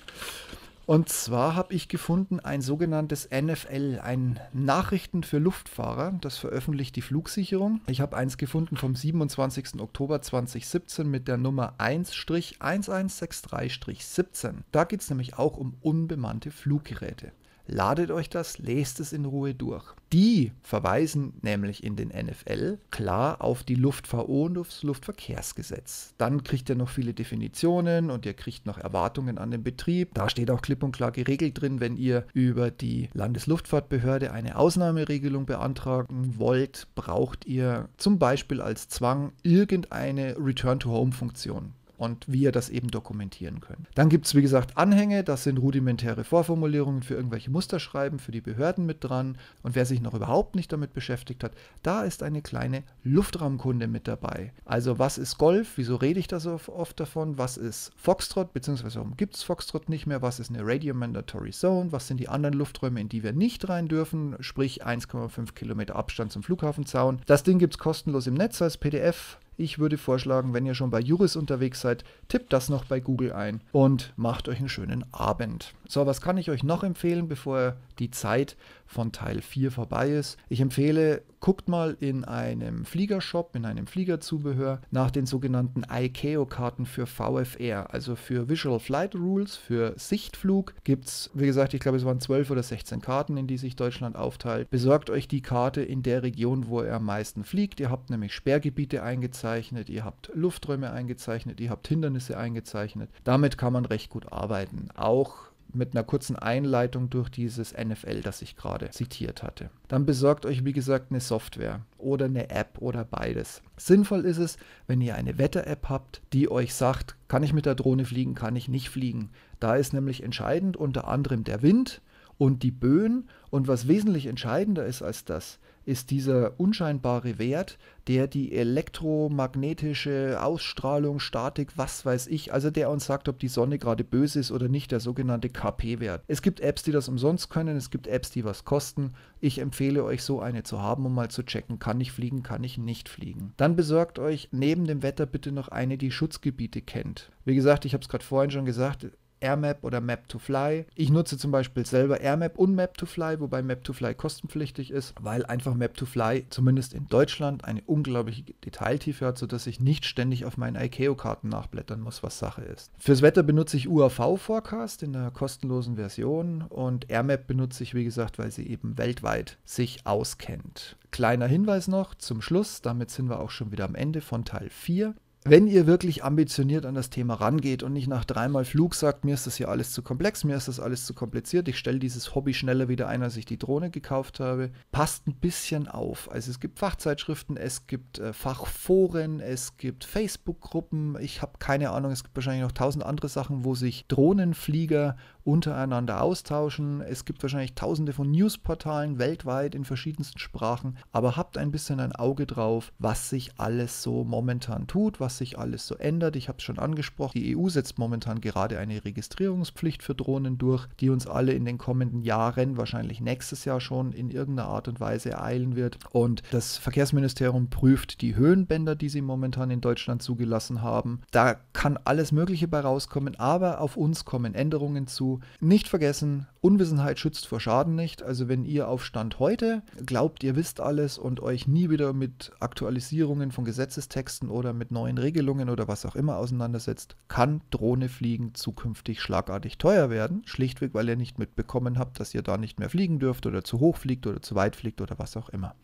Und 0.89 1.07
zwar 1.07 1.55
habe 1.55 1.75
ich 1.75 1.87
gefunden 1.87 2.39
ein 2.39 2.63
sogenanntes 2.63 3.29
NFL, 3.29 3.99
ein 4.01 4.39
Nachrichten 4.53 5.23
für 5.23 5.37
Luftfahrer. 5.37 6.17
Das 6.19 6.39
veröffentlicht 6.39 6.95
die 6.95 7.03
Flugsicherung. 7.03 7.81
Ich 7.85 8.01
habe 8.01 8.17
eins 8.17 8.37
gefunden 8.37 8.75
vom 8.75 8.95
27. 8.95 9.79
Oktober 9.79 10.19
2017 10.19 11.07
mit 11.07 11.27
der 11.27 11.37
Nummer 11.37 11.75
1-1163-17. 11.77 14.53
Da 14.71 14.85
geht 14.85 15.01
es 15.01 15.11
nämlich 15.11 15.37
auch 15.37 15.57
um 15.57 15.75
unbemannte 15.81 16.49
Fluggeräte. 16.49 17.33
Ladet 17.71 18.09
euch 18.09 18.29
das, 18.29 18.57
lest 18.57 18.99
es 18.99 19.13
in 19.13 19.25
Ruhe 19.25 19.53
durch. 19.53 19.85
Die 20.11 20.51
verweisen 20.63 21.33
nämlich 21.43 21.83
in 21.83 21.95
den 21.95 22.07
NFL 22.07 22.79
klar 22.89 23.43
auf 23.43 23.63
die 23.63 23.75
Luftfahrt- 23.75 24.27
und 24.27 24.57
aufs 24.57 24.81
Luftverkehrsgesetz. 24.81 26.15
Dann 26.17 26.43
kriegt 26.43 26.67
ihr 26.69 26.75
noch 26.75 26.89
viele 26.89 27.13
Definitionen 27.13 28.09
und 28.09 28.25
ihr 28.25 28.33
kriegt 28.33 28.65
noch 28.65 28.79
Erwartungen 28.79 29.37
an 29.37 29.51
den 29.51 29.63
Betrieb. 29.63 30.15
Da 30.15 30.29
steht 30.29 30.49
auch 30.49 30.63
klipp 30.63 30.81
und 30.81 30.93
klar 30.93 31.11
geregelt 31.11 31.61
drin, 31.61 31.79
wenn 31.79 31.95
ihr 31.95 32.25
über 32.33 32.71
die 32.71 33.09
Landesluftfahrtbehörde 33.13 34.31
eine 34.31 34.57
Ausnahmeregelung 34.57 35.45
beantragen 35.45 36.39
wollt, 36.39 36.87
braucht 36.95 37.45
ihr 37.45 37.87
zum 37.97 38.17
Beispiel 38.17 38.61
als 38.61 38.89
Zwang 38.89 39.31
irgendeine 39.43 40.35
Return-to-Home-Funktion 40.39 41.73
und 41.99 42.25
wie 42.27 42.43
ihr 42.43 42.53
das 42.53 42.69
eben 42.69 42.89
dokumentieren 42.89 43.59
könnt. 43.59 43.87
Dann 43.93 44.07
gibt 44.07 44.25
es, 44.25 44.33
wie 44.33 44.41
gesagt, 44.41 44.77
Anhänge, 44.77 45.23
das 45.25 45.43
sind 45.43 45.57
rudimentäre 45.57 46.23
Vorformulierungen 46.23 47.03
für 47.03 47.13
irgendwelche 47.13 47.51
Musterschreiben, 47.51 48.19
für 48.19 48.31
die 48.31 48.39
Behörden 48.39 48.85
mit 48.85 49.03
dran. 49.03 49.37
Und 49.63 49.75
wer 49.75 49.85
sich 49.85 50.01
noch 50.01 50.13
überhaupt 50.13 50.55
nicht 50.55 50.71
damit 50.71 50.93
beschäftigt 50.93 51.43
hat, 51.43 51.51
da 51.83 52.03
ist 52.03 52.23
eine 52.23 52.41
kleine 52.41 52.83
Luftraumkunde 53.03 53.87
mit 53.87 54.07
dabei. 54.07 54.53
Also 54.63 54.97
was 54.97 55.17
ist 55.17 55.37
Golf? 55.37 55.73
Wieso 55.75 55.97
rede 55.97 56.21
ich 56.21 56.27
da 56.27 56.39
so 56.39 56.57
oft 56.67 56.99
davon? 57.01 57.37
Was 57.37 57.57
ist 57.57 57.91
Foxtrot? 57.97 58.53
Beziehungsweise 58.53 58.99
warum 58.99 59.17
gibt 59.17 59.35
es 59.35 59.43
Foxtrot 59.43 59.89
nicht 59.89 60.07
mehr? 60.07 60.21
Was 60.21 60.39
ist 60.39 60.49
eine 60.49 60.65
Radio 60.65 60.95
Mandatory 60.95 61.51
Zone? 61.51 61.91
Was 61.91 62.07
sind 62.07 62.21
die 62.21 62.29
anderen 62.29 62.55
Lufträume, 62.55 63.01
in 63.01 63.09
die 63.09 63.23
wir 63.23 63.33
nicht 63.33 63.67
rein 63.67 63.89
dürfen? 63.89 64.37
Sprich 64.39 64.85
1,5 64.85 65.53
Kilometer 65.53 65.97
Abstand 65.97 66.31
zum 66.31 66.43
Flughafenzaun. 66.43 67.21
Das 67.25 67.43
Ding 67.43 67.59
gibt 67.59 67.73
es 67.73 67.77
kostenlos 67.77 68.25
im 68.25 68.35
Netz 68.35 68.61
als 68.61 68.77
PDF. 68.77 69.37
Ich 69.59 69.77
würde 69.77 69.97
vorschlagen, 69.97 70.53
wenn 70.53 70.65
ihr 70.65 70.73
schon 70.73 70.89
bei 70.89 71.01
Juris 71.01 71.35
unterwegs 71.35 71.81
seid, 71.81 72.05
tippt 72.29 72.53
das 72.53 72.69
noch 72.69 72.85
bei 72.85 73.01
Google 73.01 73.33
ein 73.33 73.59
und 73.73 74.13
macht 74.15 74.47
euch 74.47 74.59
einen 74.59 74.69
schönen 74.69 75.03
Abend. 75.11 75.73
So, 75.85 76.05
was 76.05 76.21
kann 76.21 76.37
ich 76.37 76.49
euch 76.49 76.63
noch 76.63 76.81
empfehlen, 76.81 77.27
bevor 77.27 77.75
die 77.99 78.09
Zeit 78.09 78.55
von 78.89 79.11
Teil 79.11 79.41
4 79.41 79.71
vorbei 79.71 80.09
ist? 80.09 80.37
Ich 80.49 80.61
empfehle, 80.61 81.21
guckt 81.39 81.69
mal 81.69 81.95
in 81.99 82.25
einem 82.25 82.85
Fliegershop, 82.85 83.55
in 83.55 83.65
einem 83.65 83.87
Fliegerzubehör 83.87 84.81
nach 84.91 85.11
den 85.11 85.25
sogenannten 85.25 85.83
ICAO-Karten 85.89 86.85
für 86.85 87.05
VFR, 87.05 87.93
also 87.93 88.15
für 88.15 88.49
Visual 88.49 88.79
Flight 88.79 89.15
Rules, 89.15 89.55
für 89.55 89.93
Sichtflug. 89.97 90.73
Gibt 90.83 91.05
es, 91.05 91.29
wie 91.33 91.45
gesagt, 91.45 91.73
ich 91.73 91.79
glaube, 91.79 91.97
es 91.97 92.05
waren 92.05 92.19
12 92.19 92.49
oder 92.49 92.63
16 92.63 93.01
Karten, 93.01 93.37
in 93.37 93.47
die 93.47 93.57
sich 93.57 93.75
Deutschland 93.75 94.15
aufteilt. 94.15 94.69
Besorgt 94.69 95.09
euch 95.09 95.27
die 95.27 95.41
Karte 95.41 95.81
in 95.81 96.01
der 96.01 96.23
Region, 96.23 96.67
wo 96.67 96.81
ihr 96.81 96.93
am 96.93 97.05
meisten 97.05 97.43
fliegt. 97.43 97.79
Ihr 97.79 97.91
habt 97.91 98.09
nämlich 98.09 98.33
Sperrgebiete 98.33 99.03
eingezeichnet, 99.03 99.89
ihr 99.89 100.03
habt 100.03 100.31
Lufträume 100.33 100.91
eingezeichnet, 100.91 101.59
ihr 101.59 101.69
habt 101.69 101.87
Hindernisse 101.87 102.37
eingezeichnet. 102.37 103.11
Damit 103.23 103.57
kann 103.57 103.73
man 103.73 103.85
recht 103.85 104.09
gut 104.09 104.31
arbeiten. 104.31 104.89
Auch 104.95 105.48
mit 105.73 105.93
einer 105.93 106.03
kurzen 106.03 106.35
Einleitung 106.35 107.09
durch 107.09 107.29
dieses 107.29 107.73
NFL, 107.73 108.21
das 108.21 108.41
ich 108.41 108.55
gerade 108.55 108.89
zitiert 108.89 109.43
hatte. 109.43 109.69
Dann 109.87 110.05
besorgt 110.05 110.45
euch, 110.45 110.65
wie 110.65 110.73
gesagt, 110.73 111.11
eine 111.11 111.19
Software 111.19 111.81
oder 111.97 112.25
eine 112.25 112.49
App 112.49 112.77
oder 112.79 113.05
beides. 113.05 113.61
Sinnvoll 113.77 114.25
ist 114.25 114.37
es, 114.37 114.57
wenn 114.87 115.01
ihr 115.01 115.15
eine 115.15 115.37
Wetter-App 115.37 115.89
habt, 115.89 116.21
die 116.33 116.49
euch 116.49 116.73
sagt, 116.73 117.15
kann 117.27 117.43
ich 117.43 117.53
mit 117.53 117.65
der 117.65 117.75
Drohne 117.75 118.05
fliegen, 118.05 118.35
kann 118.35 118.55
ich 118.55 118.67
nicht 118.67 118.89
fliegen. 118.89 119.29
Da 119.59 119.75
ist 119.75 119.93
nämlich 119.93 120.23
entscheidend 120.23 120.77
unter 120.77 121.07
anderem 121.07 121.43
der 121.43 121.61
Wind 121.61 122.01
und 122.37 122.63
die 122.63 122.71
Böen 122.71 123.29
und 123.49 123.67
was 123.67 123.87
wesentlich 123.87 124.25
entscheidender 124.25 124.85
ist 124.85 125.01
als 125.01 125.25
das, 125.25 125.59
ist 125.89 126.11
dieser 126.11 126.59
unscheinbare 126.59 127.39
Wert, 127.39 127.79
der 128.07 128.27
die 128.27 128.53
elektromagnetische 128.53 130.37
Ausstrahlung, 130.39 131.19
Statik, 131.19 131.77
was 131.77 132.05
weiß 132.05 132.27
ich, 132.27 132.53
also 132.53 132.69
der 132.69 132.91
uns 132.91 133.05
sagt, 133.05 133.27
ob 133.27 133.39
die 133.39 133.47
Sonne 133.47 133.79
gerade 133.79 134.03
böse 134.03 134.39
ist 134.39 134.51
oder 134.51 134.69
nicht, 134.69 134.91
der 134.91 134.99
sogenannte 134.99 135.49
KP-Wert. 135.49 136.23
Es 136.27 136.43
gibt 136.43 136.59
Apps, 136.59 136.83
die 136.83 136.91
das 136.91 137.09
umsonst 137.09 137.49
können, 137.49 137.75
es 137.75 137.89
gibt 137.89 138.05
Apps, 138.05 138.29
die 138.29 138.45
was 138.45 138.65
kosten. 138.65 139.13
Ich 139.39 139.57
empfehle 139.57 140.03
euch 140.03 140.21
so 140.23 140.39
eine 140.39 140.61
zu 140.61 140.79
haben, 140.79 141.07
um 141.07 141.15
mal 141.15 141.31
zu 141.31 141.43
checken, 141.43 141.79
kann 141.79 141.99
ich 141.99 142.11
fliegen, 142.11 142.43
kann 142.43 142.63
ich 142.63 142.77
nicht 142.77 143.09
fliegen. 143.09 143.53
Dann 143.57 143.75
besorgt 143.75 144.19
euch 144.19 144.49
neben 144.51 144.85
dem 144.85 145.01
Wetter 145.01 145.25
bitte 145.25 145.51
noch 145.51 145.69
eine, 145.69 145.97
die 145.97 146.11
Schutzgebiete 146.11 146.83
kennt. 146.83 147.31
Wie 147.45 147.55
gesagt, 147.55 147.83
ich 147.85 147.93
habe 147.93 148.03
es 148.03 148.09
gerade 148.09 148.23
vorhin 148.23 148.51
schon 148.51 148.65
gesagt, 148.65 149.07
AirMap 149.41 149.83
oder 149.83 149.99
Map2Fly. 149.99 150.85
Ich 150.95 151.09
nutze 151.09 151.37
zum 151.37 151.51
Beispiel 151.51 151.85
selber 151.85 152.21
AirMap 152.21 152.57
und 152.57 152.75
Map2Fly, 152.75 153.39
wobei 153.39 153.61
Map2Fly 153.61 154.13
kostenpflichtig 154.13 154.91
ist, 154.91 155.13
weil 155.19 155.45
einfach 155.45 155.75
Map2Fly 155.75 156.45
zumindest 156.49 156.93
in 156.93 157.07
Deutschland 157.07 157.65
eine 157.65 157.81
unglaubliche 157.85 158.43
Detailtiefe 158.65 159.25
hat, 159.25 159.37
sodass 159.37 159.67
ich 159.67 159.79
nicht 159.79 160.05
ständig 160.05 160.45
auf 160.45 160.57
meinen 160.57 160.75
ICAO-Karten 160.75 161.49
nachblättern 161.49 162.01
muss, 162.01 162.23
was 162.23 162.39
Sache 162.39 162.61
ist. 162.61 162.91
Fürs 162.97 163.21
Wetter 163.21 163.43
benutze 163.43 163.77
ich 163.77 163.87
UAV-Forecast 163.87 165.03
in 165.03 165.13
der 165.13 165.31
kostenlosen 165.31 165.95
Version 165.95 166.63
und 166.63 167.09
AirMap 167.09 167.47
benutze 167.47 167.83
ich, 167.83 167.93
wie 167.93 168.03
gesagt, 168.03 168.39
weil 168.39 168.51
sie 168.51 168.67
eben 168.67 168.97
weltweit 168.97 169.57
sich 169.65 170.05
auskennt. 170.05 170.97
Kleiner 171.11 171.47
Hinweis 171.47 171.87
noch 171.87 172.13
zum 172.15 172.41
Schluss, 172.41 172.81
damit 172.81 173.09
sind 173.09 173.29
wir 173.29 173.39
auch 173.39 173.49
schon 173.49 173.71
wieder 173.71 173.85
am 173.85 173.95
Ende 173.95 174.21
von 174.21 174.45
Teil 174.45 174.69
4 174.69 175.15
wenn 175.45 175.67
ihr 175.67 175.87
wirklich 175.87 176.23
ambitioniert 176.25 176.85
an 176.85 176.95
das 176.95 177.09
Thema 177.09 177.35
rangeht 177.35 177.81
und 177.81 177.93
nicht 177.93 178.07
nach 178.07 178.25
dreimal 178.25 178.65
Flug 178.65 178.93
sagt, 178.93 179.23
mir 179.23 179.33
ist 179.33 179.47
das 179.47 179.55
hier 179.55 179.69
alles 179.69 179.93
zu 179.93 180.01
komplex, 180.01 180.43
mir 180.43 180.57
ist 180.57 180.67
das 180.67 180.81
alles 180.81 181.05
zu 181.05 181.13
kompliziert, 181.13 181.69
ich 181.69 181.77
stelle 181.77 181.99
dieses 181.99 182.35
Hobby 182.35 182.53
schneller 182.53 182.89
wieder 182.89 183.07
ein, 183.07 183.23
als 183.23 183.37
ich 183.37 183.45
die 183.45 183.57
Drohne 183.57 183.89
gekauft 183.89 184.41
habe, 184.41 184.71
passt 184.91 185.27
ein 185.27 185.35
bisschen 185.35 185.87
auf. 185.87 186.29
Also 186.29 186.51
es 186.51 186.59
gibt 186.59 186.79
Fachzeitschriften, 186.79 187.55
es 187.55 187.87
gibt 187.87 188.19
äh, 188.19 188.33
Fachforen, 188.33 189.39
es 189.39 189.77
gibt 189.77 190.03
Facebook-Gruppen, 190.03 191.17
ich 191.21 191.41
habe 191.41 191.53
keine 191.57 191.91
Ahnung, 191.91 192.11
es 192.11 192.23
gibt 192.23 192.35
wahrscheinlich 192.35 192.63
noch 192.63 192.73
tausend 192.73 193.05
andere 193.05 193.29
Sachen, 193.29 193.63
wo 193.63 193.75
sich 193.75 194.07
Drohnenflieger 194.07 195.15
untereinander 195.49 196.21
austauschen. 196.21 197.01
Es 197.01 197.25
gibt 197.25 197.41
wahrscheinlich 197.41 197.73
tausende 197.73 198.13
von 198.13 198.29
Newsportalen 198.29 199.17
weltweit 199.17 199.75
in 199.75 199.85
verschiedensten 199.85 200.39
Sprachen, 200.39 200.97
aber 201.11 201.35
habt 201.35 201.57
ein 201.57 201.71
bisschen 201.71 201.99
ein 201.99 202.15
Auge 202.15 202.45
drauf, 202.45 202.91
was 202.99 203.29
sich 203.29 203.51
alles 203.57 204.03
so 204.03 204.23
momentan 204.23 204.87
tut, 204.87 205.19
was 205.19 205.37
sich 205.37 205.57
alles 205.57 205.87
so 205.87 205.95
ändert. 205.95 206.35
Ich 206.35 206.47
habe 206.47 206.59
es 206.59 206.63
schon 206.63 206.79
angesprochen, 206.79 207.39
die 207.39 207.57
EU 207.57 207.69
setzt 207.69 207.97
momentan 207.97 208.41
gerade 208.41 208.77
eine 208.77 209.03
Registrierungspflicht 209.03 210.03
für 210.03 210.15
Drohnen 210.15 210.57
durch, 210.57 210.87
die 210.99 211.09
uns 211.09 211.27
alle 211.27 211.53
in 211.53 211.65
den 211.65 211.77
kommenden 211.77 212.21
Jahren, 212.21 212.77
wahrscheinlich 212.77 213.21
nächstes 213.21 213.65
Jahr 213.65 213.81
schon, 213.81 214.11
in 214.11 214.29
irgendeiner 214.29 214.69
Art 214.69 214.87
und 214.87 214.99
Weise 214.99 215.31
ereilen 215.31 215.75
wird. 215.75 215.97
Und 216.11 216.43
das 216.51 216.77
Verkehrsministerium 216.77 217.69
prüft 217.69 218.21
die 218.21 218.35
Höhenbänder, 218.35 218.95
die 218.95 219.09
sie 219.09 219.21
momentan 219.21 219.71
in 219.71 219.81
Deutschland 219.81 220.21
zugelassen 220.21 220.81
haben. 220.81 221.21
Da 221.31 221.55
kann 221.73 221.97
alles 222.03 222.31
Mögliche 222.31 222.67
bei 222.67 222.79
rauskommen, 222.79 223.37
aber 223.39 223.81
auf 223.81 223.97
uns 223.97 224.25
kommen 224.25 224.53
Änderungen 224.53 225.07
zu, 225.07 225.38
nicht 225.59 225.87
vergessen, 225.87 226.47
Unwissenheit 226.61 227.19
schützt 227.19 227.47
vor 227.47 227.59
Schaden 227.59 227.95
nicht. 227.95 228.23
Also 228.23 228.47
wenn 228.47 228.65
ihr 228.65 228.87
auf 228.87 229.03
Stand 229.05 229.39
heute 229.39 229.81
glaubt, 230.05 230.43
ihr 230.43 230.55
wisst 230.55 230.79
alles 230.79 231.17
und 231.17 231.39
euch 231.39 231.67
nie 231.67 231.89
wieder 231.89 232.13
mit 232.13 232.51
Aktualisierungen 232.59 233.51
von 233.51 233.65
Gesetzestexten 233.65 234.49
oder 234.49 234.73
mit 234.73 234.91
neuen 234.91 235.17
Regelungen 235.17 235.69
oder 235.69 235.87
was 235.87 236.05
auch 236.05 236.15
immer 236.15 236.37
auseinandersetzt, 236.37 237.15
kann 237.27 237.61
Drohne 237.71 238.09
fliegen 238.09 238.55
zukünftig 238.55 239.21
schlagartig 239.21 239.77
teuer 239.77 240.09
werden. 240.09 240.43
Schlichtweg, 240.45 240.93
weil 240.93 241.09
ihr 241.09 241.15
nicht 241.15 241.39
mitbekommen 241.39 241.97
habt, 241.97 242.19
dass 242.19 242.33
ihr 242.33 242.41
da 242.41 242.57
nicht 242.57 242.79
mehr 242.79 242.89
fliegen 242.89 243.19
dürft 243.19 243.45
oder 243.45 243.63
zu 243.63 243.79
hoch 243.79 243.97
fliegt 243.97 244.27
oder 244.27 244.41
zu 244.41 244.55
weit 244.55 244.75
fliegt 244.75 245.01
oder 245.01 245.19
was 245.19 245.37
auch 245.37 245.49
immer. 245.49 245.75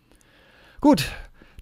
Gut, 0.81 1.11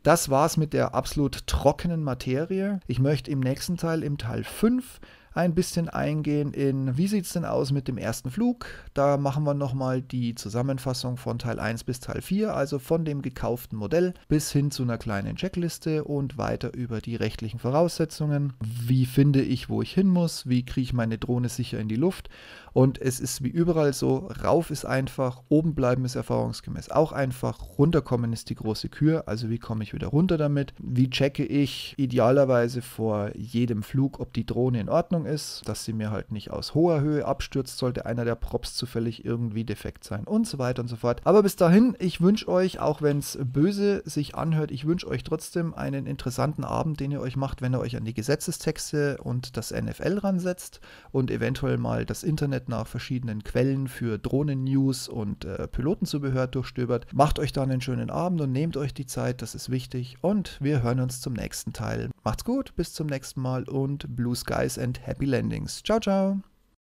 das 0.04 0.30
war's 0.30 0.58
mit 0.58 0.74
der 0.74 0.94
absolut 0.94 1.48
trockenen 1.48 2.04
Materie. 2.04 2.82
Ich 2.88 3.00
möchte 3.00 3.32
im 3.32 3.40
nächsten 3.40 3.78
Teil, 3.78 4.04
im 4.04 4.18
Teil 4.18 4.44
5, 4.44 5.00
ein 5.34 5.56
bisschen 5.56 5.90
eingehen 5.90 6.54
in, 6.54 6.98
wie 6.98 7.08
sieht 7.08 7.26
es 7.26 7.34
denn 7.34 7.46
aus 7.46 7.72
mit 7.72 7.88
dem 7.88 7.98
ersten 7.98 8.30
Flug. 8.30 8.66
Da 8.94 9.18
machen 9.18 9.44
wir 9.44 9.54
nochmal 9.54 10.02
die 10.02 10.36
Zusammenfassung 10.36 11.18
von 11.18 11.40
Teil 11.40 11.60
1 11.60 11.84
bis 11.84 12.00
Teil 12.00 12.22
4, 12.22 12.56
also 12.56 12.80
von 12.80 13.06
dem 13.06 13.22
gekauften 13.22 13.78
Modell 13.78 14.14
bis 14.28 14.52
hin 14.52 14.72
zu 14.72 14.84
einer 14.84 14.98
kleinen 14.98 15.36
Checkliste 15.36 16.04
und 16.04 16.38
weiter 16.38 16.74
über 16.74 17.02
die 17.02 17.16
rechtlichen 17.16 17.60
Voraussetzungen. 17.60 18.54
Wie 18.60 19.06
finde 19.06 19.42
ich, 19.42 19.70
wo 19.70 19.82
ich 19.82 19.94
hin 19.94 20.08
muss? 20.08 20.48
Wie 20.48 20.66
kriege 20.66 20.84
ich 20.84 20.94
meine 20.94 21.18
Drohne 21.18 21.50
sicher 21.50 21.80
in 21.80 21.88
die 21.88 21.96
Luft? 21.96 22.30
Und 22.74 23.00
es 23.00 23.20
ist 23.20 23.44
wie 23.44 23.50
überall 23.50 23.94
so, 23.94 24.30
rauf 24.44 24.72
ist 24.72 24.86
einfach, 24.86 25.44
oben 25.50 25.76
bleiben 25.76 26.06
ist 26.06 26.16
erfahrungsgemäß 26.16 26.90
auch 26.90 27.12
einfach, 27.12 27.78
runterkommen 27.78 28.34
ist 28.34 28.50
die 28.50 28.56
große 28.56 28.90
Kür. 28.90 29.28
Also 29.28 29.50
wie 29.50 29.60
komme 29.60 29.84
ich 29.84 29.94
wieder 29.94 30.08
runter 30.08 30.38
damit? 30.38 30.74
Wie 30.80 31.10
checke 31.10 31.46
ich 31.46 31.94
idealerweise 31.98 32.82
vor 32.82 33.36
jedem 33.36 33.84
Flug, 33.84 34.20
ob 34.20 34.34
die 34.34 34.46
Drohne 34.46 34.80
in 34.80 34.90
Ordnung 34.90 35.26
ist, 35.26 35.62
dass 35.66 35.86
sie 35.86 35.94
mir 35.94 36.10
halt 36.10 36.32
nicht 36.32 36.52
aus 36.52 36.74
hoher 36.74 37.02
Höhe 37.02 37.26
abstürzt, 37.26 37.78
sollte 37.78 38.06
einer 38.06 38.26
der 38.26 38.36
Props 38.36 38.76
zufällig 38.76 39.24
irgendwie 39.24 39.64
defekt 39.64 40.04
sein 40.04 40.24
und 40.24 40.48
so 40.48 40.58
weiter 40.58 40.82
und 40.82 40.88
so 40.88 40.96
fort. 40.96 41.22
Aber 41.26 41.44
bis 41.44 41.56
dahin, 41.56 41.96
ich 42.00 42.22
wünsche 42.22 42.48
euch, 42.48 42.80
auch 42.80 43.02
wenn 43.02 43.20
es 43.20 43.38
böse 43.44 44.02
sich 44.06 44.36
anhört, 44.36 44.72
ich 44.72 44.86
wünsche 44.86 45.08
euch 45.08 45.24
trotzdem 45.24 45.76
einen 45.76 46.08
interessanten 46.08 46.64
Abend, 46.64 47.00
den 47.00 47.12
ihr 47.12 47.22
euch 47.22 47.36
macht, 47.36 47.62
wenn 47.62 47.74
ihr 47.74 47.80
euch 47.80 47.96
an 47.96 48.06
die 48.06 48.14
Gesetzestexte 48.16 49.18
und 49.22 49.58
das 49.58 49.72
NFL 49.72 50.18
ransetzt 50.20 50.80
und 51.12 51.30
eventuell 51.30 51.78
mal 51.78 52.06
das 52.06 52.24
Internet 52.24 52.63
Internet 52.64 52.70
nach 52.70 52.88
verschiedenen 52.88 53.44
Quellen 53.44 53.88
für 53.88 54.18
Drohnen-News 54.18 55.08
und 55.08 55.46
äh, 55.46 55.68
Pilotenzubehör 55.68 56.48
durchstöbert. 56.48 57.08
Macht 57.14 57.40
euch 57.40 57.52
dann 57.52 57.72
einen 57.72 57.82
schönen 57.82 58.10
Abend 58.10 58.42
und 58.42 58.52
nehmt 58.52 58.78
euch 58.78 58.94
die 58.94 59.06
Zeit, 59.06 59.42
das 59.42 59.56
ist 59.56 59.70
wichtig. 59.70 60.18
Und 60.22 60.58
wir 60.62 60.84
hören 60.84 61.00
uns 61.00 61.22
zum 61.22 61.34
nächsten 61.34 61.74
Teil. 61.74 62.10
Macht's 62.24 62.44
gut, 62.44 62.76
bis 62.76 62.94
zum 62.94 63.08
nächsten 63.08 63.42
Mal 63.42 63.64
und 63.64 64.16
Blue 64.16 64.36
Skies 64.36 64.78
and 64.78 65.06
Happy 65.06 65.26
Landings. 65.26 65.84
Ciao, 65.84 66.00
ciao. 66.00 66.53